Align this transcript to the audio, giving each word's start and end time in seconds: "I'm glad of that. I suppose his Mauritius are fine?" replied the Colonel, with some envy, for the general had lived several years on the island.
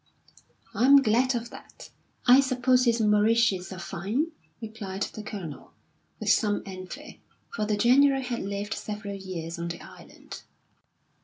"I'm 0.73 1.03
glad 1.03 1.35
of 1.35 1.51
that. 1.51 1.91
I 2.25 2.39
suppose 2.39 2.85
his 2.85 2.99
Mauritius 2.99 3.71
are 3.71 3.77
fine?" 3.77 4.31
replied 4.59 5.03
the 5.03 5.21
Colonel, 5.21 5.73
with 6.19 6.31
some 6.31 6.63
envy, 6.65 7.21
for 7.55 7.65
the 7.65 7.77
general 7.77 8.19
had 8.23 8.39
lived 8.41 8.73
several 8.73 9.13
years 9.13 9.59
on 9.59 9.67
the 9.67 9.79
island. 9.79 10.41